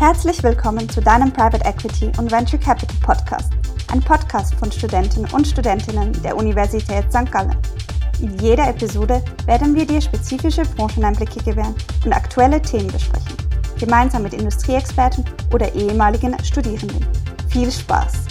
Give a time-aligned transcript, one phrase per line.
[0.00, 3.52] Herzlich willkommen zu deinem Private Equity und Venture Capital Podcast,
[3.92, 7.30] ein Podcast von Studenten und Studentinnen der Universität St.
[7.30, 7.54] Gallen.
[8.22, 11.74] In jeder Episode werden wir dir spezifische Brancheneinblicke gewähren
[12.06, 13.36] und aktuelle Themen besprechen,
[13.78, 15.22] gemeinsam mit Industrieexperten
[15.52, 17.06] oder ehemaligen Studierenden.
[17.50, 18.29] Viel Spaß!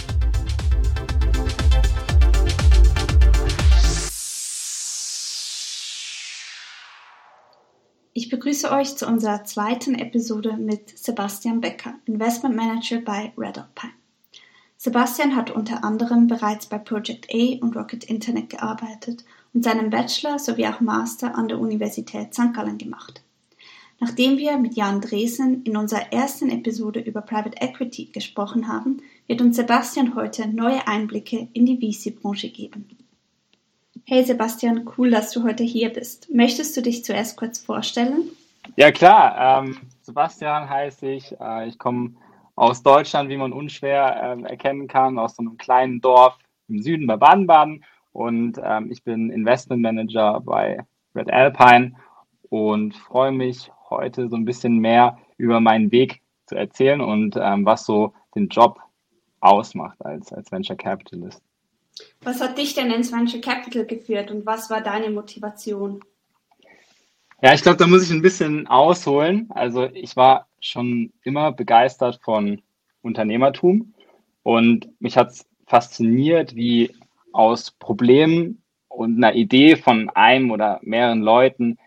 [8.50, 13.92] Begrüße euch zu unserer zweiten Episode mit Sebastian Becker, Investment Manager bei Red Alpine.
[14.76, 19.24] Sebastian hat unter anderem bereits bei Project A und Rocket Internet gearbeitet
[19.54, 22.52] und seinen Bachelor sowie auch Master an der Universität St.
[22.52, 23.22] Gallen gemacht.
[24.00, 29.42] Nachdem wir mit Jan Dresen in unserer ersten Episode über Private Equity gesprochen haben, wird
[29.42, 32.88] uns Sebastian heute neue Einblicke in die VC-Branche geben.
[34.06, 36.34] Hey Sebastian, cool, dass du heute hier bist.
[36.34, 38.28] Möchtest du dich zuerst kurz vorstellen?
[38.76, 41.38] Ja klar, ähm, Sebastian heiße ich.
[41.40, 42.14] Äh, ich komme
[42.54, 47.06] aus Deutschland, wie man unschwer äh, erkennen kann, aus so einem kleinen Dorf im Süden
[47.06, 47.84] bei Baden-Baden.
[48.12, 51.94] Und ähm, ich bin Investment Manager bei Red Alpine
[52.48, 57.64] und freue mich heute so ein bisschen mehr über meinen Weg zu erzählen und ähm,
[57.64, 58.78] was so den Job
[59.40, 61.42] ausmacht als, als Venture Capitalist.
[62.22, 66.00] Was hat dich denn ins Venture Capital geführt und was war deine Motivation?
[67.42, 69.48] Ja, ich glaube, da muss ich ein bisschen ausholen.
[69.50, 72.60] Also ich war schon immer begeistert von
[73.00, 73.94] Unternehmertum
[74.42, 76.94] und mich hat es fasziniert, wie
[77.32, 81.78] aus Problemen und einer Idee von einem oder mehreren Leuten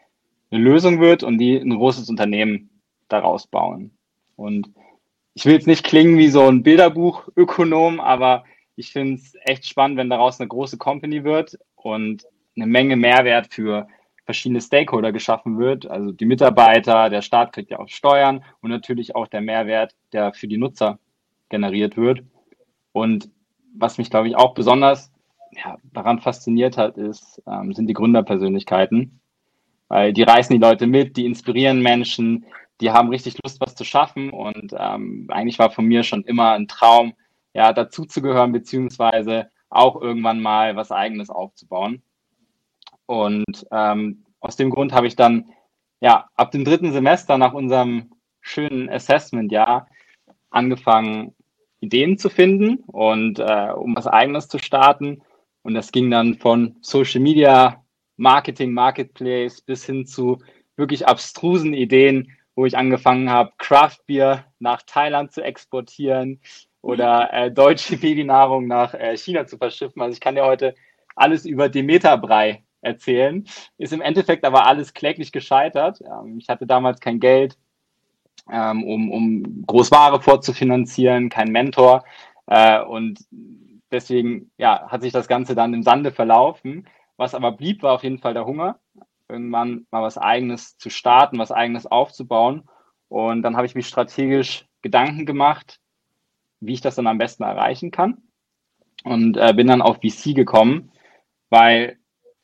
[0.50, 2.72] eine Lösung wird und die ein großes Unternehmen
[3.08, 3.92] daraus bauen.
[4.36, 4.72] Und
[5.36, 8.44] ich will jetzt nicht klingen wie so ein Bilderbuchökonom, aber
[8.76, 13.54] ich finde es echt spannend, wenn daraus eine große Company wird und eine Menge Mehrwert
[13.54, 13.88] für
[14.26, 15.90] verschiedene Stakeholder geschaffen wird.
[15.90, 20.34] Also die Mitarbeiter, der Staat kriegt ja auch Steuern und natürlich auch der Mehrwert, der
[20.34, 21.00] für die Nutzer
[21.50, 22.24] generiert wird.
[22.92, 23.30] Und
[23.76, 25.12] was mich, glaube ich, auch besonders
[25.52, 29.20] ja, daran fasziniert hat, ist, ähm, sind die Gründerpersönlichkeiten.
[29.88, 32.46] Weil die reißen die Leute mit, die inspirieren Menschen,
[32.82, 34.30] die haben richtig Lust, was zu schaffen.
[34.30, 37.14] Und ähm, eigentlich war von mir schon immer ein Traum,
[37.54, 42.02] ja, dazuzugehören, beziehungsweise auch irgendwann mal was eigenes aufzubauen.
[43.06, 45.50] Und ähm, aus dem Grund habe ich dann
[46.00, 49.88] ja ab dem dritten Semester nach unserem schönen Assessment-Jahr
[50.50, 51.36] angefangen,
[51.80, 55.22] Ideen zu finden und äh, um was eigenes zu starten.
[55.64, 57.84] Und das ging dann von Social Media,
[58.18, 60.40] Marketing, Marketplace bis hin zu
[60.76, 66.40] wirklich abstrusen Ideen, wo ich angefangen habe, Craft Beer nach Thailand zu exportieren,
[66.84, 70.02] oder äh, deutsche Babynahrung nach äh, China zu verschiffen.
[70.02, 70.76] Also ich kann dir heute
[71.16, 73.46] alles über Demeterbrei erzählen.
[73.78, 76.02] Ist im Endeffekt aber alles kläglich gescheitert.
[76.02, 77.58] Ähm, ich hatte damals kein Geld,
[78.52, 82.04] ähm, um, um Großware vorzufinanzieren, kein Mentor.
[82.48, 83.20] Äh, und
[83.92, 86.88] deswegen ja, hat sich das Ganze dann im Sande verlaufen.
[87.18, 88.80] Was aber blieb, war auf jeden Fall der Hunger,
[89.30, 92.64] irgendwann mal was Eigenes zu starten, was Eigenes aufzubauen.
[93.08, 95.80] Und dann habe ich mich strategisch Gedanken gemacht,
[96.60, 98.24] wie ich das dann am besten erreichen kann.
[99.04, 100.92] Und äh, bin dann auf VC gekommen,
[101.50, 101.98] weil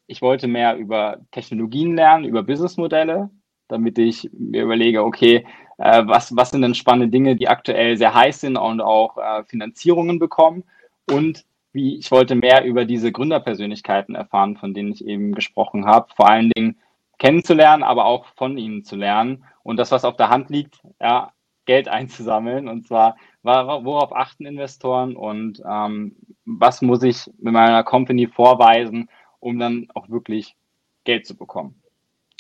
[0.10, 3.30] ich wollte mehr über Technologien lernen, über Businessmodelle,
[3.68, 5.46] damit ich mir überlege, okay,
[5.78, 9.44] äh, was, was sind denn spannende Dinge, die aktuell sehr heiß sind und auch äh,
[9.44, 10.64] Finanzierungen bekommen.
[11.10, 16.08] Und wie ich wollte mehr über diese Gründerpersönlichkeiten erfahren, von denen ich eben gesprochen habe,
[16.16, 16.80] vor allen Dingen
[17.20, 19.46] kennenzulernen, aber auch von ihnen zu lernen.
[19.62, 21.32] Und das, was auf der Hand liegt, ja,
[21.66, 22.68] Geld einzusammeln.
[22.68, 26.16] Und zwar worauf achten Investoren und ähm,
[26.46, 29.08] was muss ich mit meiner Company vorweisen,
[29.40, 30.56] um dann auch wirklich
[31.04, 31.82] Geld zu bekommen.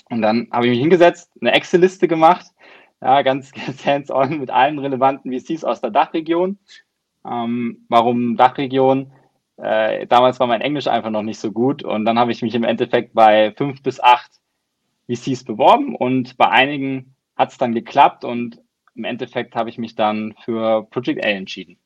[0.09, 2.47] Und dann habe ich mich hingesetzt, eine Excel-Liste gemacht,
[3.01, 6.57] ja, ganz, ganz hands-on mit allen relevanten VCs aus der Dachregion.
[7.25, 9.11] Ähm, warum Dachregion?
[9.57, 12.55] Äh, damals war mein Englisch einfach noch nicht so gut und dann habe ich mich
[12.55, 14.31] im Endeffekt bei fünf bis acht
[15.09, 18.61] VCs beworben und bei einigen hat es dann geklappt und
[18.95, 21.77] im Endeffekt habe ich mich dann für Project A entschieden.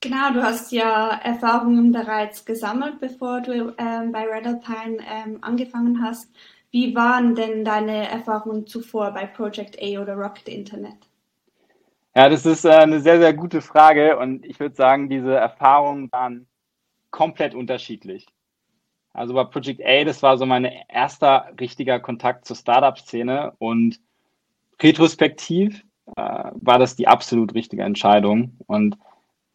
[0.00, 6.02] Genau, du hast ja Erfahrungen bereits gesammelt, bevor du ähm, bei Red Alpine ähm, angefangen
[6.02, 6.30] hast.
[6.70, 10.96] Wie waren denn deine Erfahrungen zuvor bei Project A oder Rocket Internet?
[12.14, 16.10] Ja, das ist äh, eine sehr, sehr gute Frage und ich würde sagen, diese Erfahrungen
[16.12, 16.46] waren
[17.10, 18.26] komplett unterschiedlich.
[19.12, 23.98] Also bei Project A, das war so mein erster richtiger Kontakt zur Startup-Szene und
[24.82, 25.82] retrospektiv
[26.16, 28.58] äh, war das die absolut richtige Entscheidung.
[28.66, 28.98] Und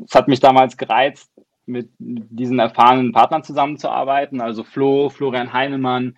[0.05, 1.31] es hat mich damals gereizt,
[1.65, 6.17] mit diesen erfahrenen Partnern zusammenzuarbeiten, also Flo, Florian Heinemann,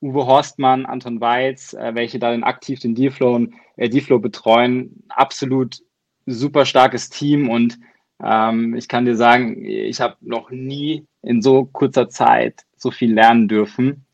[0.00, 3.46] Uwe Horstmann, Anton Weiz, äh, welche da den aktiv den Dealflow,
[3.76, 5.02] äh, Dealflow betreuen.
[5.08, 5.78] Absolut
[6.26, 7.78] super starkes Team und
[8.22, 13.12] ähm, ich kann dir sagen, ich habe noch nie in so kurzer Zeit so viel
[13.12, 14.04] lernen dürfen.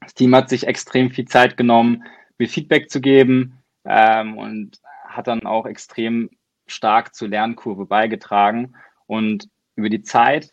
[0.00, 2.04] Das Team hat sich extrem viel Zeit genommen,
[2.38, 6.30] mir Feedback zu geben ähm, und hat dann auch extrem
[6.70, 8.74] stark zur Lernkurve beigetragen.
[9.06, 10.52] Und über die Zeit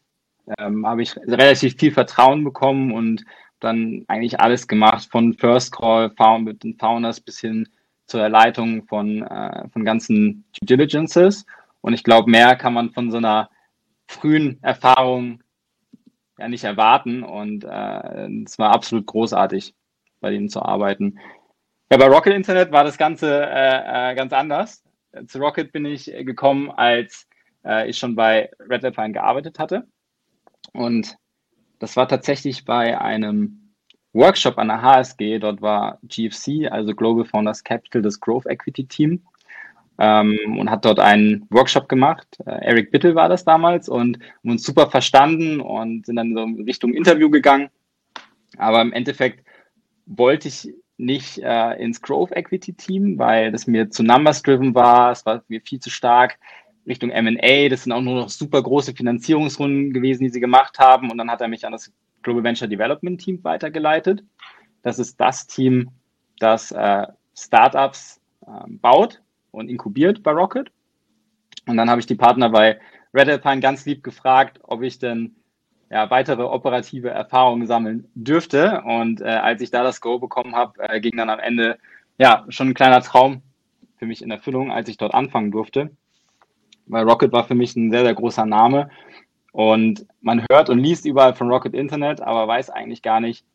[0.58, 3.24] ähm, habe ich relativ viel Vertrauen bekommen und
[3.60, 7.68] dann eigentlich alles gemacht, von First Call mit den Founders bis hin
[8.06, 11.46] zur Leitung von, äh, von ganzen Due Diligences.
[11.82, 13.50] Und ich glaube, mehr kann man von so einer
[14.08, 15.42] frühen Erfahrung
[16.38, 17.24] ja nicht erwarten.
[17.24, 19.74] Und äh, es war absolut großartig,
[20.20, 21.20] bei denen zu arbeiten.
[21.92, 24.84] Ja, bei Rocket Internet war das Ganze äh, äh, ganz anders.
[25.28, 27.28] Zu Rocket bin ich gekommen, als
[27.66, 29.88] äh, ich schon bei Red Alpine gearbeitet hatte.
[30.74, 31.18] Und
[31.80, 33.74] das war tatsächlich bei einem
[34.14, 35.40] Workshop an der HSG.
[35.40, 39.24] Dort war GFC, also Global Founders Capital, das Growth Equity Team.
[40.00, 42.28] Ähm, und hat dort einen Workshop gemacht.
[42.46, 46.44] Äh, Eric Bittel war das damals und haben uns super verstanden und sind dann so
[46.44, 47.70] in Richtung Interview gegangen.
[48.58, 49.44] Aber im Endeffekt
[50.06, 55.12] wollte ich nicht äh, ins Growth Equity Team, weil das mir zu numbers driven war.
[55.12, 56.40] Es war mir viel zu stark
[56.88, 57.70] Richtung M&A.
[57.70, 61.12] Das sind auch nur noch super große Finanzierungsrunden gewesen, die sie gemacht haben.
[61.12, 61.92] Und dann hat er mich an das
[62.24, 64.24] Global Venture Development Team weitergeleitet.
[64.82, 65.92] Das ist das Team,
[66.40, 67.06] das äh,
[67.36, 69.22] Startups äh, baut
[69.52, 70.72] und inkubiert bei Rocket.
[71.68, 72.80] Und dann habe ich die Partner bei
[73.14, 75.36] Red Alpine ganz lieb gefragt, ob ich denn
[75.90, 78.82] ja, weitere operative Erfahrungen sammeln dürfte.
[78.86, 81.78] Und äh, als ich da das Go bekommen habe, äh, ging dann am Ende
[82.18, 83.42] ja schon ein kleiner Traum
[83.98, 85.92] für mich in Erfüllung, als ich dort anfangen durfte
[86.88, 88.90] weil Rocket war für mich ein sehr, sehr großer Name.
[89.52, 93.46] Und man hört und liest überall von Rocket Internet, aber weiß eigentlich gar nicht,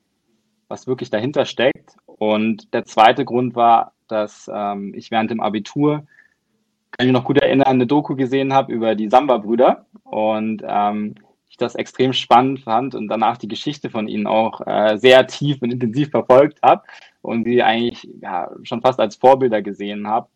[0.69, 1.97] was wirklich dahinter steckt.
[2.07, 6.05] Und der zweite Grund war, dass ähm, ich während dem Abitur,
[6.91, 11.15] kann ich mich noch gut erinnern, eine Doku gesehen habe über die Samba-Brüder und ähm,
[11.53, 15.61] ich das extrem spannend fand und danach die Geschichte von ihnen auch äh, sehr tief
[15.61, 16.83] und intensiv verfolgt habe
[17.21, 20.29] und sie eigentlich ja, schon fast als Vorbilder gesehen habe.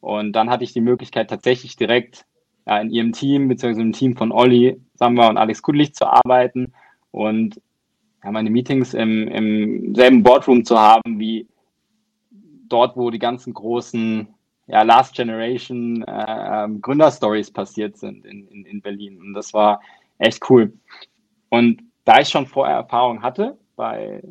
[0.00, 2.24] Und dann hatte ich die Möglichkeit, tatsächlich direkt
[2.68, 6.72] ja, in ihrem Team, beziehungsweise im Team von Olli, Samba und Alex Kudlich zu arbeiten
[7.10, 7.60] und
[8.22, 11.48] ja, meine Meetings im, im selben Boardroom zu haben, wie
[12.68, 14.28] dort, wo die ganzen großen
[14.68, 19.20] ja, Last Generation äh, ähm, Gründerstories passiert sind in, in, in Berlin.
[19.20, 19.80] Und das war
[20.20, 20.72] echt cool.
[21.48, 24.22] Und da ich schon vorher Erfahrung hatte bei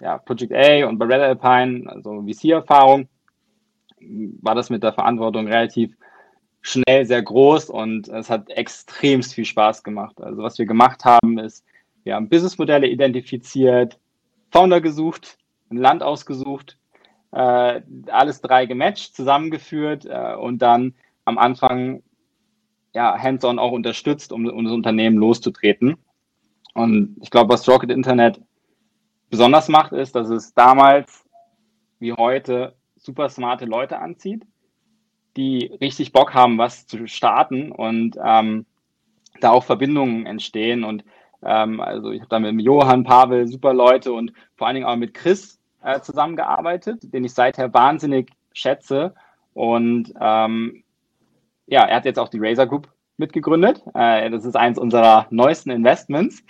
[0.00, 3.08] ja, Project A und bei Red Alpine, also VC-Erfahrung,
[4.42, 5.96] war das mit der Verantwortung relativ
[6.60, 10.20] schnell sehr groß und es hat extrem viel Spaß gemacht.
[10.20, 11.64] Also was wir gemacht haben, ist,
[12.02, 13.98] wir haben Businessmodelle identifiziert,
[14.50, 15.38] Founder gesucht,
[15.70, 16.76] ein Land ausgesucht,
[17.32, 20.94] äh, alles drei gematcht, zusammengeführt äh, und dann
[21.24, 22.02] am Anfang
[22.96, 25.96] ja, hands-on auch unterstützt, um, um das Unternehmen loszutreten.
[26.74, 28.40] Und ich glaube, was Rocket Internet
[29.30, 31.24] besonders macht, ist, dass es damals
[32.00, 34.44] wie heute super smarte Leute anzieht
[35.36, 38.66] die richtig Bock haben, was zu starten und ähm,
[39.40, 40.82] da auch Verbindungen entstehen.
[40.82, 41.04] Und
[41.42, 44.96] ähm, also ich habe da mit Johann, Pavel, super Leute und vor allen Dingen auch
[44.96, 49.14] mit Chris äh, zusammengearbeitet, den ich seither wahnsinnig schätze.
[49.52, 50.82] Und ähm,
[51.66, 53.82] ja, er hat jetzt auch die Razer Group mitgegründet.
[53.94, 56.42] Äh, das ist eins unserer neuesten Investments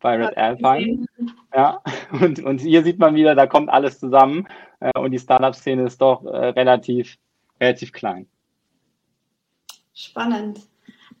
[0.00, 1.06] bei Red Alpine.
[1.54, 1.80] Ja,
[2.12, 4.46] und, und hier sieht man wieder, da kommt alles zusammen
[4.80, 7.16] äh, und die Startup-Szene ist doch äh, relativ,
[7.60, 8.26] relativ klein.
[9.94, 10.60] Spannend.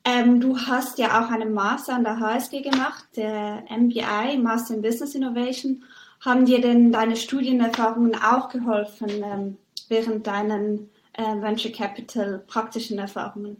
[0.04, 4.82] Ähm, du hast ja auch einen Master an der HSG gemacht, der MBI, Master in
[4.82, 5.82] Business Innovation.
[6.20, 9.56] Haben dir denn deine Studienerfahrungen auch geholfen ähm,
[9.88, 13.56] während deinen äh, Venture Capital praktischen Erfahrungen?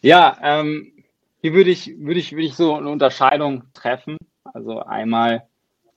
[0.00, 0.92] Ja, ähm,
[1.40, 4.16] hier würde ich, würde, ich, würde ich so eine Unterscheidung treffen.
[4.44, 5.46] Also einmal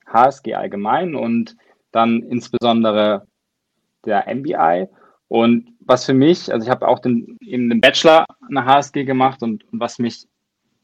[0.06, 1.56] HSG allgemein und
[1.90, 3.26] dann insbesondere
[4.04, 4.88] der MBI.
[5.28, 9.04] Und was für mich, also ich habe auch den, eben den Bachelor an der HSG
[9.04, 10.26] gemacht und, und, was mich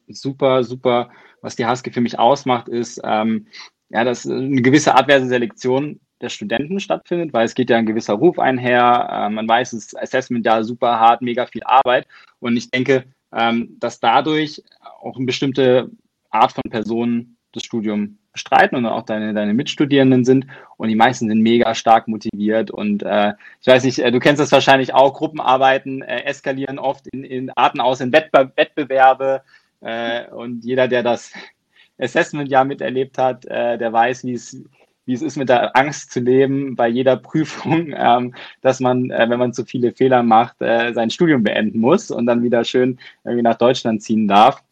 [0.08, 1.10] super, super,
[1.42, 3.46] was die HSG für mich ausmacht, ist, ähm,
[3.90, 8.14] ja, dass eine gewisse adverse Selektion der Studenten stattfindet, weil es geht ja ein gewisser
[8.14, 9.08] Ruf einher.
[9.10, 12.06] Äh, man weiß, ist Assessment da super hart, mega viel Arbeit.
[12.40, 14.62] Und ich denke, ähm, dass dadurch
[15.00, 15.90] auch eine bestimmte
[16.30, 20.46] Art von Personen das Studium bestreiten und auch deine, deine Mitstudierenden sind.
[20.76, 22.70] Und die meisten sind mega stark motiviert.
[22.70, 27.06] Und äh, ich weiß nicht, äh, du kennst das wahrscheinlich auch, Gruppenarbeiten äh, eskalieren oft
[27.08, 29.42] in, in Arten aus in Wettbe Wettbewerbe.
[29.80, 31.32] Äh, und jeder, der das
[31.98, 34.62] Assessment-Jahr miterlebt hat, äh, der weiß, wie es
[35.08, 39.26] wie es ist, mit der Angst zu leben bei jeder Prüfung, ähm, dass man, äh,
[39.30, 42.98] wenn man zu viele Fehler macht, äh, sein Studium beenden muss und dann wieder schön
[43.24, 44.62] irgendwie nach Deutschland ziehen darf.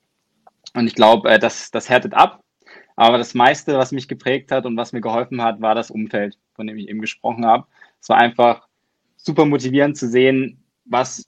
[0.74, 2.40] Und ich glaube, äh, das, das härtet ab.
[2.96, 6.36] Aber das meiste, was mich geprägt hat und was mir geholfen hat, war das Umfeld,
[6.54, 7.66] von dem ich eben gesprochen habe.
[8.02, 8.68] Es war einfach
[9.16, 11.24] super motivierend zu sehen, was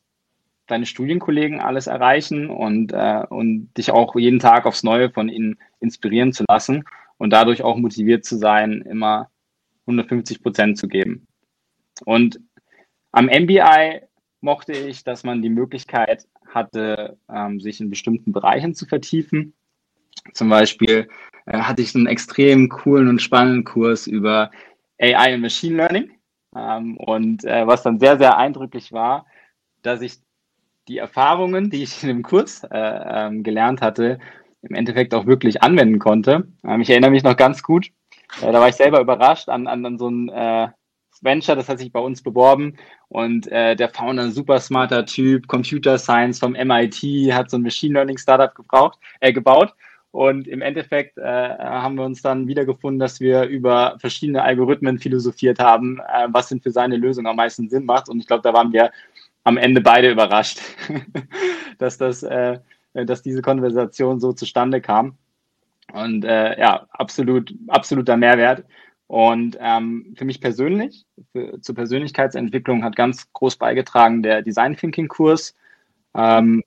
[0.67, 5.57] deine Studienkollegen alles erreichen und, äh, und dich auch jeden Tag aufs Neue von ihnen
[5.81, 6.85] inspirieren zu lassen
[7.19, 9.31] und dadurch auch motiviert zu sein, immer
[9.83, 11.27] 150 Prozent zu geben.
[12.05, 12.41] Und
[13.13, 14.03] am MBI
[14.41, 19.55] mochte ich, dass man die Möglichkeit hatte, ähm, sich in bestimmten Bereichen zu vertiefen.
[20.33, 21.09] Zum Beispiel
[21.47, 24.51] äh, hatte ich einen extrem coolen und spannenden Kurs über
[25.01, 26.11] AI und Machine Learning.
[26.55, 29.27] Ähm, und äh, was dann sehr, sehr eindrücklich war,
[29.83, 30.19] dass ich
[30.89, 34.19] die Erfahrungen, die ich in dem Kurs äh, ähm, gelernt hatte,
[34.63, 36.49] im Endeffekt auch wirklich anwenden konnte.
[36.65, 37.89] Ähm, ich erinnere mich noch ganz gut,
[38.43, 40.69] äh, da war ich selber überrascht an, an, an so ein äh,
[41.21, 42.77] Venture, das hat sich bei uns beworben
[43.09, 47.63] und äh, der Founder, ein super smarter Typ, Computer Science vom MIT, hat so ein
[47.63, 49.75] Machine Learning Startup gebraucht, äh, gebaut
[50.11, 55.59] und im Endeffekt äh, haben wir uns dann wiedergefunden, dass wir über verschiedene Algorithmen philosophiert
[55.59, 58.09] haben, äh, was denn für seine Lösung am meisten Sinn macht.
[58.09, 58.91] Und ich glaube, da waren wir
[59.45, 60.61] am Ende beide überrascht,
[61.79, 62.59] dass, das, äh,
[63.05, 65.17] dass diese Konversation so zustande kam.
[65.93, 68.65] Und äh, ja, absolut, absoluter Mehrwert.
[69.07, 75.09] Und ähm, für mich persönlich, für, zur Persönlichkeitsentwicklung hat ganz groß beigetragen der Design Thinking
[75.09, 75.55] Kurs.
[76.15, 76.63] Ähm,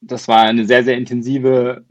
[0.00, 1.84] das war eine sehr, sehr intensive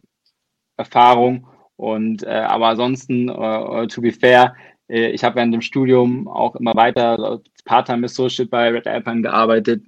[0.75, 1.47] Erfahrung.
[1.77, 4.55] Und äh, aber ansonsten, äh, to be fair,
[4.89, 9.21] äh, ich habe während dem Studium auch immer weiter als Part-Time Associate bei Red Alpine
[9.21, 9.83] gearbeitet.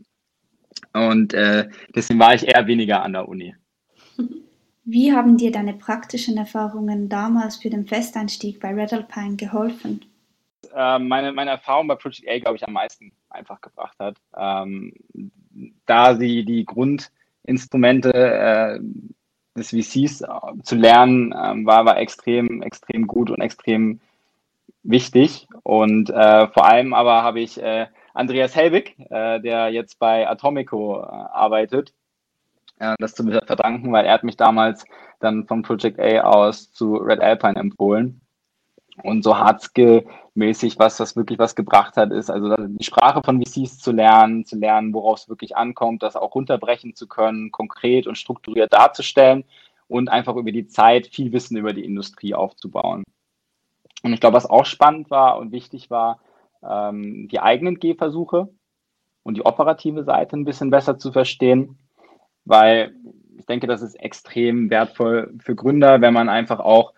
[0.93, 3.55] Und äh, deswegen war ich eher weniger an der Uni.
[4.85, 10.03] Wie haben dir deine praktischen Erfahrungen damals für den Festeinstieg bei Red Alpine geholfen?
[10.75, 14.17] Äh, meine, meine Erfahrung bei Project A, glaube ich, am meisten einfach gebracht hat.
[14.35, 14.93] Ähm,
[15.85, 18.79] da sie die Grundinstrumente äh,
[19.55, 20.27] des VCs äh,
[20.63, 23.99] zu lernen, ähm, war, war extrem, extrem gut und extrem
[24.83, 25.47] wichtig.
[25.63, 27.87] Und äh, vor allem aber habe ich äh,
[28.19, 31.93] Andreas Helbig, äh, der jetzt bei Atomico äh, arbeitet,
[32.77, 34.83] äh, das zu verdanken, weil er hat mich damals
[35.21, 38.19] dann von Project A aus zu Red Alpine empfohlen.
[39.03, 43.79] Und so Hardskill-mäßig, was das wirklich was gebracht hat, ist also die Sprache von VCs
[43.79, 48.17] zu lernen, zu lernen, worauf es wirklich ankommt, das auch runterbrechen zu können, konkret und
[48.17, 49.45] strukturiert darzustellen
[49.87, 53.05] und einfach über die Zeit viel Wissen über die Industrie aufzubauen.
[54.03, 56.19] Und ich glaube, was auch spannend war und wichtig war,
[56.67, 58.49] ähm, die eigenen Gehversuche
[59.23, 61.77] und die operative Seite ein bisschen besser zu verstehen,
[62.45, 62.95] weil
[63.37, 66.93] ich denke, das ist extrem wertvoll für Gründer, wenn man einfach auch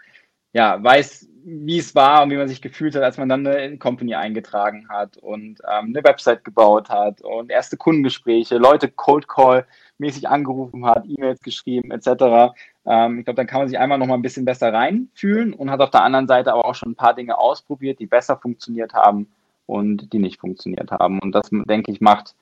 [0.54, 3.78] ja, weiß, wie es war und wie man sich gefühlt hat, als man dann eine
[3.78, 9.66] Company eingetragen hat und ähm, eine Website gebaut hat und erste Kundengespräche, Leute Cold Call
[9.98, 12.54] mäßig angerufen hat, E-Mails geschrieben etc.
[12.86, 15.72] Ähm, ich glaube, dann kann man sich einmal noch mal ein bisschen besser reinfühlen und
[15.72, 18.94] hat auf der anderen Seite aber auch schon ein paar Dinge ausprobiert, die besser funktioniert
[18.94, 19.28] haben
[19.72, 21.20] und die nicht funktioniert haben.
[21.20, 22.36] Und das, denke ich, macht,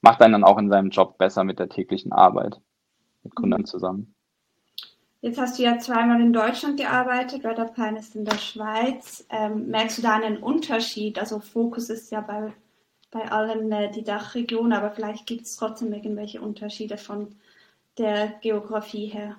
[0.00, 2.60] macht einen dann auch in seinem Job besser mit der täglichen Arbeit
[3.24, 4.14] mit Gründern zusammen.
[5.20, 9.24] Jetzt hast du ja zweimal in Deutschland gearbeitet, Red Alpine ist in der Schweiz.
[9.30, 11.18] Ähm, merkst du da einen Unterschied?
[11.18, 12.52] Also Fokus ist ja bei,
[13.10, 17.36] bei allen äh, die Dachregion, aber vielleicht gibt es trotzdem irgendwelche Unterschiede von
[17.98, 19.36] der Geografie her.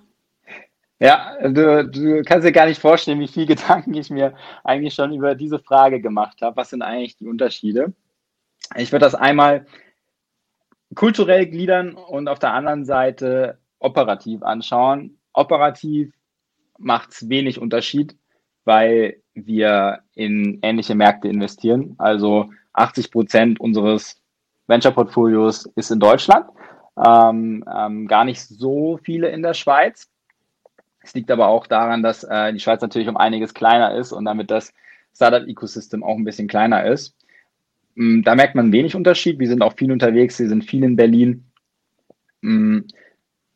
[1.03, 5.13] Ja, du, du kannst dir gar nicht vorstellen, wie viel Gedanken ich mir eigentlich schon
[5.13, 6.55] über diese Frage gemacht habe.
[6.55, 7.93] Was sind eigentlich die Unterschiede?
[8.77, 9.65] Ich würde das einmal
[10.95, 16.13] kulturell gliedern und auf der anderen Seite operativ anschauen operativ
[16.77, 18.15] macht es wenig Unterschied,
[18.65, 21.95] weil wir in ähnliche Märkte investieren.
[21.97, 24.21] Also 80 Prozent unseres
[24.67, 26.45] Venture-Portfolios ist in Deutschland,
[27.03, 30.09] ähm, ähm, gar nicht so viele in der Schweiz.
[31.03, 34.25] Es liegt aber auch daran, dass äh, die Schweiz natürlich um einiges kleiner ist und
[34.25, 34.73] damit das
[35.13, 37.15] Startup-Ecosystem auch ein bisschen kleiner ist.
[37.95, 39.37] Mm, da merkt man wenig Unterschied.
[39.37, 41.45] Wir sind auch viel unterwegs, wir sind viel in Berlin.
[42.41, 42.79] Mm,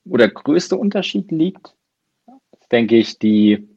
[0.03, 1.73] wo der größte Unterschied liegt,
[2.71, 3.67] denke ich, die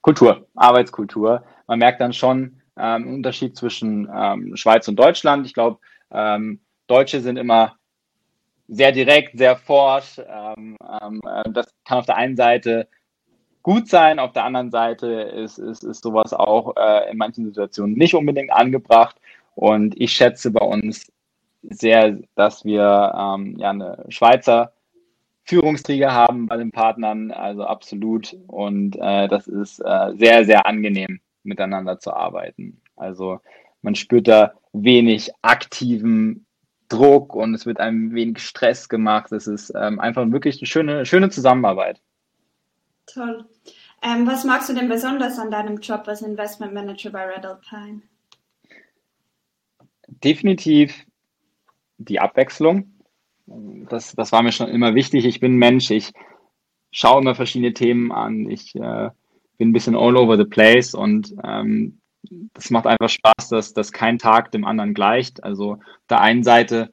[0.00, 1.44] Kultur, Arbeitskultur.
[1.66, 5.46] Man merkt dann schon ähm, einen Unterschied zwischen ähm, Schweiz und Deutschland.
[5.46, 5.78] Ich glaube,
[6.10, 7.77] ähm, Deutsche sind immer
[8.68, 10.18] sehr direkt, sehr forsch.
[10.18, 12.88] Ähm, ähm, äh, das kann auf der einen Seite
[13.62, 17.96] gut sein, auf der anderen Seite ist, ist, ist sowas auch äh, in manchen Situationen
[17.96, 19.16] nicht unbedingt angebracht.
[19.54, 21.10] Und ich schätze bei uns
[21.62, 24.72] sehr, dass wir ähm, ja eine Schweizer
[25.44, 28.36] Führungsträger haben bei den Partnern, also absolut.
[28.46, 32.80] Und äh, das ist äh, sehr, sehr angenehm, miteinander zu arbeiten.
[32.96, 33.40] Also
[33.80, 36.46] man spürt da wenig aktiven
[36.88, 39.32] Druck und es wird einem wenig Stress gemacht.
[39.32, 42.00] Es ist ähm, einfach wirklich eine schöne, schöne Zusammenarbeit.
[43.06, 43.44] Toll.
[44.02, 48.02] Ähm, was magst du denn besonders an deinem Job als Investment Manager bei Red Alpine?
[50.06, 51.04] Definitiv
[51.98, 52.92] die Abwechslung.
[53.46, 55.24] Das, das war mir schon immer wichtig.
[55.24, 56.12] Ich bin Mensch, ich
[56.90, 58.48] schaue immer verschiedene Themen an.
[58.50, 59.10] Ich äh,
[59.56, 63.92] bin ein bisschen all over the place und ähm, das macht einfach Spaß, dass, dass
[63.92, 65.42] kein Tag dem anderen gleicht.
[65.44, 66.92] Also auf der einen Seite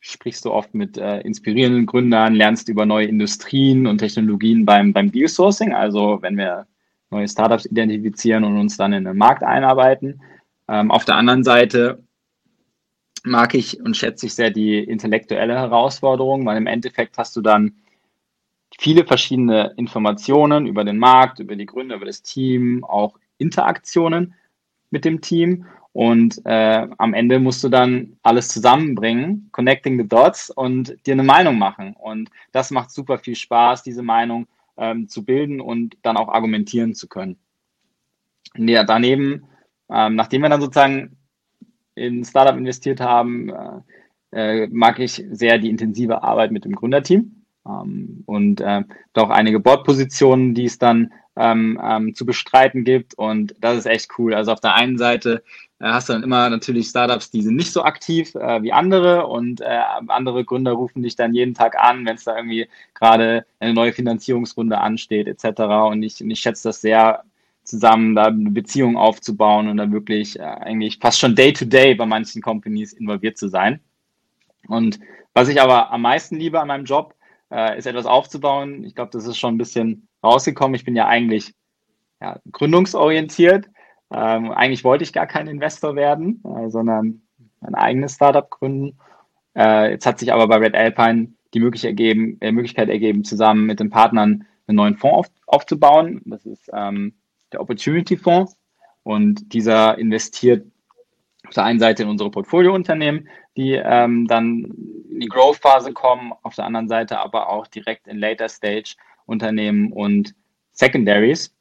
[0.00, 5.12] sprichst du oft mit äh, inspirierenden Gründern, lernst über neue Industrien und Technologien beim, beim
[5.12, 5.28] Deal
[5.74, 6.66] also wenn wir
[7.10, 10.22] neue Startups identifizieren und uns dann in den Markt einarbeiten.
[10.68, 12.02] Ähm, auf der anderen Seite
[13.24, 17.74] mag ich und schätze ich sehr die intellektuelle Herausforderung, weil im Endeffekt hast du dann
[18.78, 24.34] viele verschiedene Informationen über den Markt, über die Gründer, über das Team, auch Interaktionen
[24.90, 25.66] mit dem Team.
[25.92, 31.24] Und äh, am Ende musst du dann alles zusammenbringen, connecting the dots und dir eine
[31.24, 31.94] Meinung machen.
[31.98, 36.94] Und das macht super viel Spaß, diese Meinung ähm, zu bilden und dann auch argumentieren
[36.94, 37.38] zu können.
[38.56, 39.44] Ja, daneben,
[39.90, 41.16] ähm, nachdem wir dann sozusagen
[41.94, 43.80] in Startup investiert haben, äh,
[44.32, 47.39] äh, mag ich sehr die intensive Arbeit mit dem Gründerteam.
[47.66, 48.82] Ähm, und äh,
[49.14, 53.14] auch einige Bordpositionen, die es dann ähm, ähm, zu bestreiten gibt.
[53.14, 54.34] Und das ist echt cool.
[54.34, 55.42] Also auf der einen Seite
[55.78, 59.26] äh, hast du dann immer natürlich Startups, die sind nicht so aktiv äh, wie andere
[59.26, 63.46] und äh, andere Gründer rufen dich dann jeden Tag an, wenn es da irgendwie gerade
[63.58, 65.60] eine neue Finanzierungsrunde ansteht etc.
[65.90, 67.24] Und ich, ich schätze das sehr,
[67.70, 72.06] zusammen da eine Beziehung aufzubauen und da wirklich äh, eigentlich fast schon day-to-day -day bei
[72.06, 73.80] manchen Companies involviert zu sein.
[74.66, 74.98] Und
[75.34, 77.14] was ich aber am meisten liebe an meinem Job,
[77.50, 78.84] äh, ist etwas aufzubauen.
[78.84, 80.74] Ich glaube, das ist schon ein bisschen rausgekommen.
[80.74, 81.54] Ich bin ja eigentlich
[82.20, 83.66] ja, gründungsorientiert.
[84.12, 87.22] Ähm, eigentlich wollte ich gar kein Investor werden, äh, sondern
[87.60, 88.98] ein eigenes Startup gründen.
[89.56, 93.66] Äh, jetzt hat sich aber bei Red Alpine die Möglichkeit ergeben, äh, Möglichkeit ergeben, zusammen
[93.66, 96.22] mit den Partnern einen neuen Fonds auf, aufzubauen.
[96.26, 97.14] Das ist ähm,
[97.52, 98.56] der Opportunity Fonds.
[99.02, 100.66] Und dieser investiert
[101.46, 104.64] auf der einen Seite in unsere Portfoliounternehmen, die ähm, dann
[105.10, 110.34] in die Growth-Phase kommen, auf der anderen Seite aber auch direkt in Later-Stage-Unternehmen und
[110.72, 111.54] Secondaries.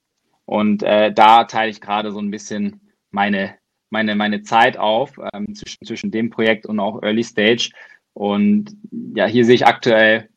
[0.46, 3.56] Und äh, da teile ich gerade so ein bisschen meine,
[3.90, 7.72] meine, meine Zeit auf ähm, zwischen, zwischen dem Projekt und auch Early Stage.
[8.14, 8.76] Und
[9.16, 10.30] ja, hier sehe ich aktuell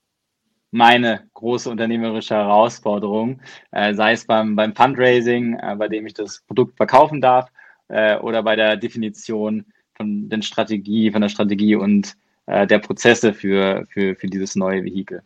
[0.70, 3.40] meine große unternehmerische Herausforderung,
[3.72, 7.50] äh, sei es beim, beim Fundraising, äh, bei dem ich das Produkt verkaufen darf,
[7.92, 13.33] äh, oder bei der Definition von der Strategie, von der Strategie und äh, der Prozesse
[13.33, 15.22] für, für, für dieses neue Vehikel.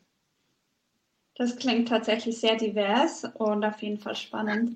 [1.36, 4.72] Das klingt tatsächlich sehr divers und auf jeden Fall spannend.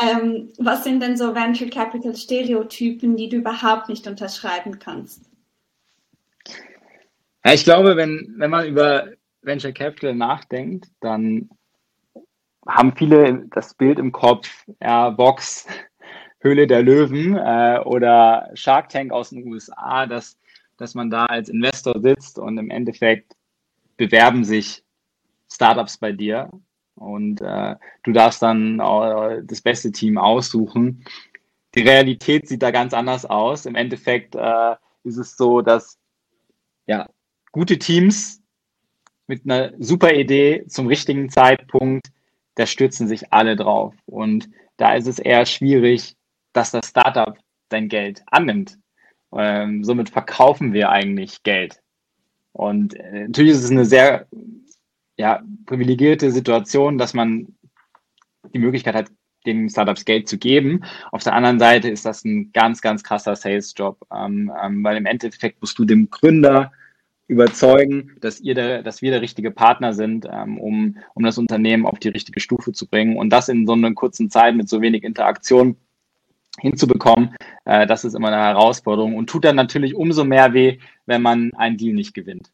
[0.00, 5.30] ähm, was sind denn so Venture Capital Stereotypen, die du überhaupt nicht unterschreiben kannst?
[7.44, 9.08] Ja, ich glaube, wenn, wenn man über
[9.42, 11.48] Venture Capital nachdenkt, dann
[12.66, 14.48] haben viele das Bild im Kopf,
[14.80, 15.66] ja, Box,
[16.42, 20.36] Höhle der Löwen äh, oder Shark Tank aus den USA, dass,
[20.76, 23.36] dass man da als Investor sitzt und im Endeffekt
[23.96, 24.82] bewerben sich
[25.48, 26.50] Startups bei dir
[26.96, 31.04] und äh, du darfst dann äh, das beste Team aussuchen.
[31.74, 33.66] Die Realität sieht da ganz anders aus.
[33.66, 34.74] Im Endeffekt äh,
[35.04, 35.98] ist es so, dass
[36.86, 37.08] ja,
[37.52, 38.42] gute Teams
[39.26, 42.08] mit einer super Idee zum richtigen Zeitpunkt,
[42.56, 43.94] da stürzen sich alle drauf.
[44.06, 46.16] Und da ist es eher schwierig,
[46.52, 47.36] dass das Startup
[47.68, 48.78] dein Geld annimmt.
[49.34, 51.80] Ähm, somit verkaufen wir eigentlich Geld.
[52.52, 54.26] Und äh, natürlich ist es eine sehr
[55.16, 57.54] ja, privilegierte Situation, dass man
[58.52, 59.10] die Möglichkeit hat,
[59.46, 60.84] den Startups Geld zu geben.
[61.10, 65.06] Auf der anderen Seite ist das ein ganz, ganz krasser Sales-Job, ähm, ähm, weil im
[65.06, 66.72] Endeffekt musst du dem Gründer
[67.26, 71.86] überzeugen, dass, ihr der, dass wir der richtige Partner sind, ähm, um, um das Unternehmen
[71.86, 73.16] auf die richtige Stufe zu bringen.
[73.16, 75.76] Und das in so einer kurzen Zeit mit so wenig Interaktion
[76.60, 77.34] hinzubekommen,
[77.64, 81.50] äh, das ist immer eine Herausforderung und tut dann natürlich umso mehr weh, wenn man
[81.54, 82.50] einen Deal nicht gewinnt.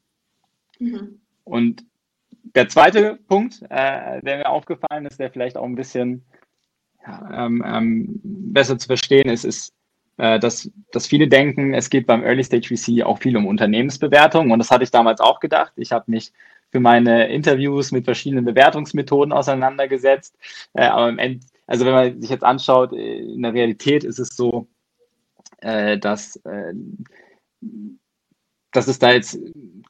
[0.78, 1.20] Mhm.
[1.44, 1.84] Und
[2.54, 6.24] der zweite Punkt, äh, der mir aufgefallen ist, der vielleicht auch ein bisschen
[7.06, 9.72] ja, ähm, ähm, besser zu verstehen ist, ist,
[10.18, 14.50] äh, dass, dass viele denken, es geht beim Early Stage VC auch viel um Unternehmensbewertung
[14.50, 15.72] und das hatte ich damals auch gedacht.
[15.76, 16.32] Ich habe mich
[16.70, 20.36] für meine Interviews mit verschiedenen Bewertungsmethoden auseinandergesetzt,
[20.74, 24.18] äh, aber im Endeffekt also wenn man sich jetzt anschaut, äh, in der Realität ist
[24.18, 24.66] es so,
[25.58, 26.72] äh, dass, äh,
[28.72, 29.38] dass es da jetzt,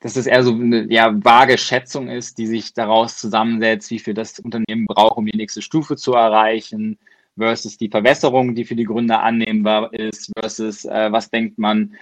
[0.00, 4.14] dass es eher so eine ja, vage Schätzung ist, die sich daraus zusammensetzt, wie viel
[4.14, 6.98] das Unternehmen braucht, um die nächste Stufe zu erreichen,
[7.36, 11.94] versus die Verwässerung, die für die Gründer annehmbar ist, versus äh, was denkt man,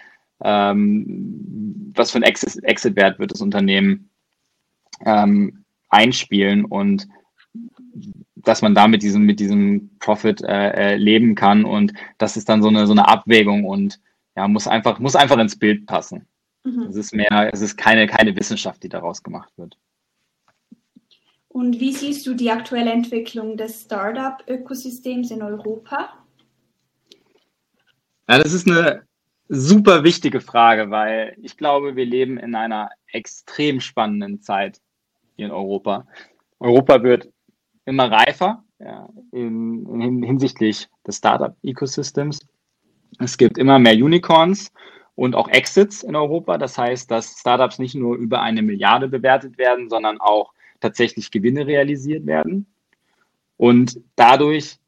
[0.42, 4.08] ähm, was für ein Exit-Wert wird das Unternehmen
[5.04, 7.06] ähm, einspielen und
[8.46, 12.48] dass man da mit diesem, mit diesem Profit äh, äh, leben kann und das ist
[12.48, 14.00] dann so eine, so eine Abwägung und
[14.36, 16.26] ja, muss einfach, muss einfach ins Bild passen.
[16.62, 16.82] Mhm.
[16.82, 19.76] Es ist mehr, es ist keine, keine Wissenschaft, die daraus gemacht wird.
[21.48, 26.10] Und wie siehst du die aktuelle Entwicklung des Startup-Ökosystems in Europa?
[28.28, 29.06] Ja, das ist eine
[29.48, 34.80] super wichtige Frage, weil ich glaube, wir leben in einer extrem spannenden Zeit
[35.34, 36.06] hier in Europa.
[36.60, 37.32] Europa wird
[37.86, 42.40] immer reifer ja, in, in, hinsichtlich des Startup-Ecosystems.
[43.18, 44.72] Es gibt immer mehr Unicorns
[45.14, 46.58] und auch Exits in Europa.
[46.58, 51.66] Das heißt, dass Startups nicht nur über eine Milliarde bewertet werden, sondern auch tatsächlich Gewinne
[51.66, 52.66] realisiert werden.
[53.56, 54.78] Und dadurch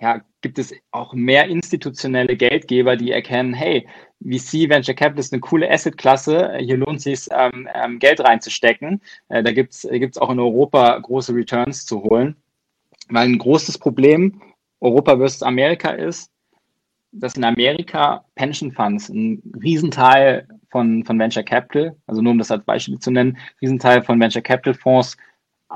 [0.00, 3.86] ja, gibt es auch mehr institutionelle Geldgeber, die erkennen, hey,
[4.24, 9.00] VC Venture Capital ist eine coole Assetklasse, hier lohnt es sich, ähm, ähm, Geld reinzustecken.
[9.28, 12.36] Äh, da gibt es auch in Europa große Returns zu holen.
[13.08, 14.40] Weil ein großes Problem
[14.80, 16.30] Europa versus Amerika ist,
[17.12, 22.50] dass in Amerika Pension Funds ein Riesenteil von, von Venture Capital, also nur um das
[22.50, 25.16] als Beispiel zu nennen, Riesenteil von Venture Capital Fonds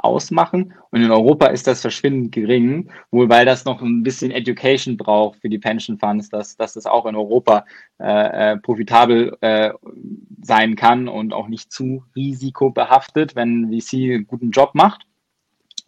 [0.04, 0.74] ausmachen.
[0.90, 5.40] Und in Europa ist das verschwindend gering, wohl weil das noch ein bisschen Education braucht
[5.40, 7.64] für die Pension Funds, dass, dass das auch in Europa
[7.98, 9.70] äh, äh, profitabel äh,
[10.42, 15.06] sein kann und auch nicht zu risikobehaftet, wenn VC einen guten Job macht.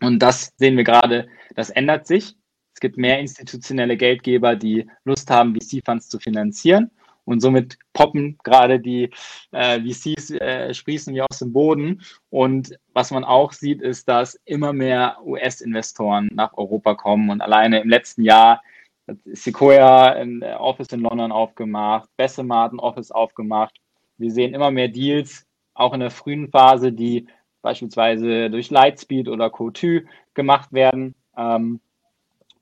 [0.00, 2.36] Und das sehen wir gerade, das ändert sich.
[2.72, 6.92] Es gibt mehr institutionelle Geldgeber, die Lust haben, VC-Funds zu finanzieren.
[7.28, 9.10] Und somit poppen gerade die
[9.52, 12.00] äh, VCs, äh, sprießen wie aus dem Boden.
[12.30, 17.28] Und was man auch sieht, ist, dass immer mehr US-Investoren nach Europa kommen.
[17.28, 18.62] Und alleine im letzten Jahr
[19.06, 23.76] hat Sequoia ein Office in London aufgemacht, Bessemat ein Office aufgemacht.
[24.16, 27.26] Wir sehen immer mehr Deals, auch in der frühen Phase, die
[27.60, 31.14] beispielsweise durch Lightspeed oder Co2 gemacht werden.
[31.36, 31.80] Ähm,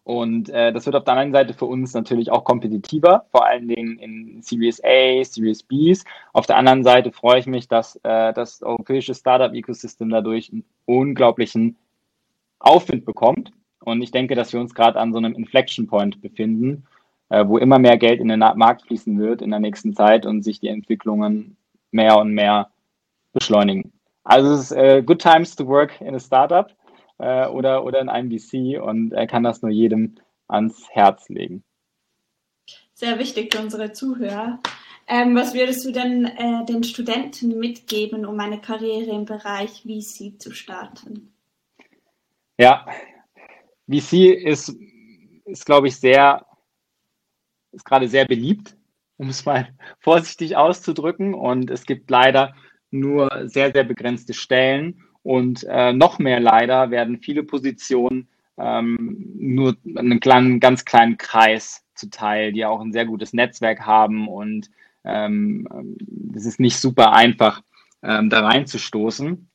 [0.06, 3.66] und äh, das wird auf der anderen Seite für uns natürlich auch kompetitiver, vor allen
[3.66, 6.04] Dingen in Series A, Series Bs.
[6.32, 11.74] Auf der anderen Seite freue ich mich, dass äh, das europäische Startup-Ecosystem dadurch einen unglaublichen
[12.60, 13.50] Aufwind bekommt.
[13.80, 16.84] Und ich denke, dass wir uns gerade an so einem Inflection Point befinden,
[17.28, 20.42] äh, wo immer mehr Geld in den Markt fließen wird in der nächsten Zeit und
[20.42, 21.56] sich die Entwicklungen
[21.90, 22.70] mehr und mehr
[23.32, 23.90] beschleunigen.
[24.22, 26.70] Also es ist äh, good times to work in a Startup
[27.18, 30.16] äh, oder, oder in einem VC und er kann das nur jedem
[30.48, 31.64] ans Herz legen.
[32.94, 34.60] Sehr wichtig für unsere Zuhörer.
[35.08, 40.40] Ähm, was würdest du denn äh, den Studenten mitgeben, um eine Karriere im Bereich VC
[40.40, 41.32] zu starten?
[42.58, 42.86] Ja,
[43.88, 44.74] VC ist,
[45.44, 46.44] ist glaube ich, sehr,
[47.70, 48.76] ist gerade sehr beliebt,
[49.16, 49.68] um es mal
[50.00, 51.34] vorsichtig auszudrücken.
[51.34, 52.54] Und es gibt leider
[52.90, 55.05] nur sehr, sehr begrenzte Stellen.
[55.26, 61.84] Und äh, noch mehr leider werden viele Positionen ähm, nur einen kleinen, ganz kleinen Kreis
[61.96, 64.70] zuteil, die auch ein sehr gutes Netzwerk haben und
[65.04, 65.96] ähm,
[66.32, 67.62] es ist nicht super einfach,
[68.04, 69.48] ähm, da reinzustoßen.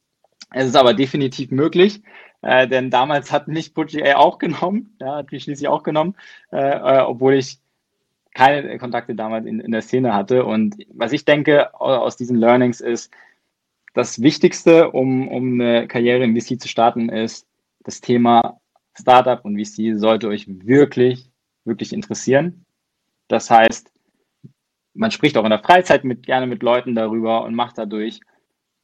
[0.54, 2.04] Es ist aber definitiv möglich,
[2.42, 6.18] äh, denn damals hat mich Budget auch genommen, ja, hat mich schließlich auch genommen,
[6.52, 7.60] äh, äh, obwohl ich
[8.34, 10.44] keine Kontakte damals in, in der Szene hatte.
[10.44, 13.10] Und was ich denke aus diesen Learnings ist,
[13.94, 17.48] das Wichtigste, um, um eine Karriere im VC zu starten, ist
[17.84, 18.60] das Thema
[18.98, 21.30] Startup und VC sollte euch wirklich,
[21.66, 22.66] wirklich interessieren.
[23.28, 23.92] Das heißt,
[24.94, 28.20] man spricht auch in der Freizeit mit, gerne mit Leuten darüber und macht dadurch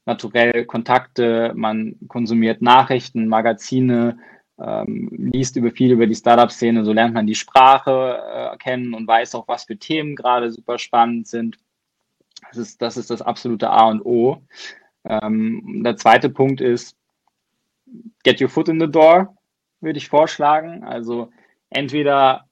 [0.06, 4.17] naturell Kontakte, man konsumiert Nachrichten, Magazine,
[4.60, 9.08] ähm, liest über viel über die Startup-Szene, so lernt man die Sprache äh, kennen und
[9.08, 11.58] weiß auch, was für Themen gerade super spannend sind.
[12.50, 14.41] Das ist, das ist das absolute A und O.
[15.08, 16.96] Ähm, der zweite Punkt ist,
[18.24, 19.36] get your foot in the door,
[19.82, 20.84] würde ich vorschlagen.
[20.84, 21.32] Also
[21.70, 22.46] entweder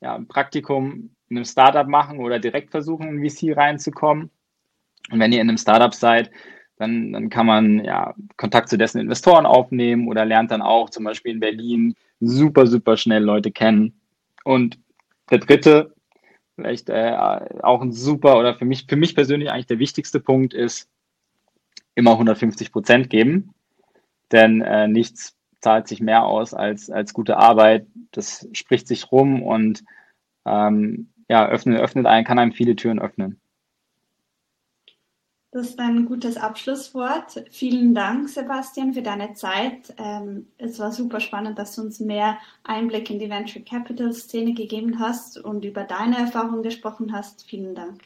[0.00, 4.30] ja, ein Praktikum in einem Startup machen oder direkt versuchen, in VC reinzukommen.
[5.10, 6.30] Und wenn ihr in einem Startup seid,
[6.78, 11.04] dann, dann kann man ja Kontakt zu dessen Investoren aufnehmen oder lernt dann auch zum
[11.04, 14.00] Beispiel in Berlin super, super schnell Leute kennen.
[14.44, 14.78] Und
[15.30, 15.94] der dritte,
[16.54, 17.16] vielleicht äh,
[17.62, 20.88] auch ein super oder für mich, für mich persönlich eigentlich der wichtigste Punkt ist,
[21.96, 23.52] immer 150 Prozent geben,
[24.30, 27.88] denn äh, nichts zahlt sich mehr aus als, als gute Arbeit.
[28.12, 29.82] Das spricht sich rum und
[30.44, 33.40] ähm, ja, öffnet, öffnet einen, kann einem viele Türen öffnen.
[35.56, 37.44] Das ist ein gutes Abschlusswort.
[37.50, 39.94] Vielen Dank, Sebastian, für deine Zeit.
[39.96, 44.52] Ähm, es war super spannend, dass du uns mehr Einblick in die Venture Capital Szene
[44.52, 47.48] gegeben hast und über deine Erfahrungen gesprochen hast.
[47.48, 48.02] Vielen Dank.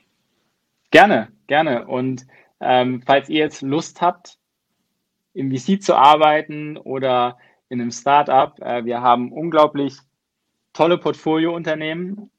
[0.93, 1.89] Gerne, gerne.
[1.89, 2.25] Und
[2.61, 4.39] ähm, falls ihr jetzt Lust habt,
[5.33, 9.97] im VC zu arbeiten oder in einem Startup, äh, wir haben unglaublich
[10.73, 12.31] tolle Portfoliounternehmen.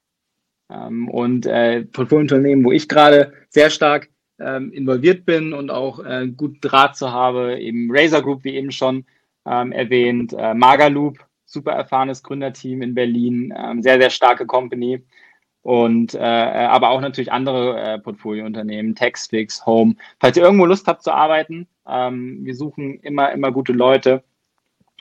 [0.70, 6.28] Ähm, und äh, Portfoliounternehmen, wo ich gerade sehr stark ähm, involviert bin und auch äh,
[6.28, 9.06] gut Draht zu habe, eben Razer Group, wie eben schon
[9.46, 15.04] ähm, erwähnt, äh, Magaloop, super erfahrenes Gründerteam in Berlin, ähm, sehr, sehr starke Company
[15.64, 19.96] und äh, aber auch natürlich andere äh, Portfoliounternehmen, Textfix, Home.
[20.20, 24.24] Falls ihr irgendwo Lust habt zu arbeiten, ähm, wir suchen immer, immer gute Leute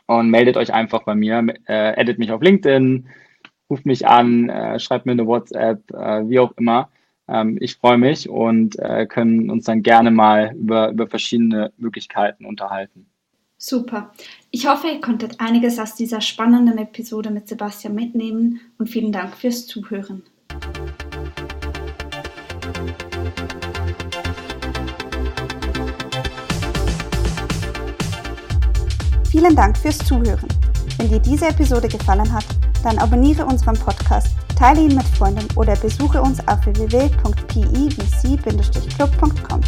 [0.06, 3.08] und meldet euch einfach bei mir, äh, edit mich auf LinkedIn,
[3.70, 6.90] ruft mich an, äh, schreibt mir eine WhatsApp, äh, wie auch immer.
[7.28, 12.44] Ähm, ich freue mich und äh, können uns dann gerne mal über, über verschiedene Möglichkeiten
[12.44, 13.06] unterhalten.
[13.56, 14.12] Super.
[14.50, 19.36] Ich hoffe, ihr konntet einiges aus dieser spannenden Episode mit Sebastian mitnehmen und vielen Dank
[19.36, 20.22] fürs Zuhören.
[29.30, 30.48] Vielen Dank fürs Zuhören.
[30.98, 32.44] Wenn dir diese Episode gefallen hat,
[32.82, 39.60] dann abonniere unseren Podcast, teile ihn mit Freunden oder besuche uns auf www.pivc-club.com.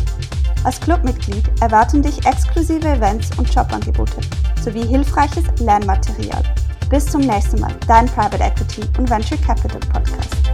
[0.64, 4.20] Als Clubmitglied erwarten dich exklusive Events und Jobangebote
[4.62, 6.42] sowie hilfreiches Lernmaterial.
[6.90, 10.51] Bis zum nächsten Mal, dein Private Equity und Venture Capital Podcast.